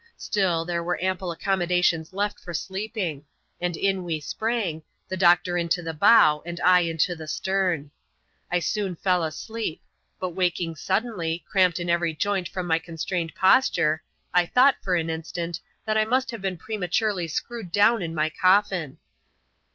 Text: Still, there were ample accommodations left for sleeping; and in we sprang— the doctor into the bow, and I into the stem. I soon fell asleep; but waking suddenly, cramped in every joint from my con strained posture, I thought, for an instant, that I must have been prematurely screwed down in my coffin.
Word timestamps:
Still, 0.17 0.65
there 0.65 0.83
were 0.83 0.97
ample 0.99 1.29
accommodations 1.31 2.11
left 2.11 2.39
for 2.39 2.55
sleeping; 2.55 3.23
and 3.59 3.77
in 3.77 4.03
we 4.03 4.19
sprang— 4.19 4.81
the 5.09 5.15
doctor 5.15 5.57
into 5.59 5.83
the 5.83 5.93
bow, 5.93 6.41
and 6.43 6.59
I 6.61 6.79
into 6.79 7.15
the 7.15 7.27
stem. 7.27 7.91
I 8.51 8.57
soon 8.61 8.95
fell 8.95 9.23
asleep; 9.23 9.79
but 10.19 10.29
waking 10.29 10.75
suddenly, 10.75 11.45
cramped 11.47 11.79
in 11.79 11.87
every 11.87 12.15
joint 12.15 12.49
from 12.49 12.65
my 12.65 12.79
con 12.79 12.97
strained 12.97 13.35
posture, 13.35 14.01
I 14.33 14.47
thought, 14.47 14.77
for 14.81 14.95
an 14.95 15.11
instant, 15.11 15.59
that 15.85 15.97
I 15.99 16.05
must 16.05 16.31
have 16.31 16.41
been 16.41 16.57
prematurely 16.57 17.27
screwed 17.27 17.71
down 17.71 18.01
in 18.01 18.15
my 18.15 18.31
coffin. 18.31 18.97